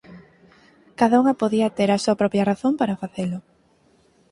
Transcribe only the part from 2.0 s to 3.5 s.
súa propia razón para facelo.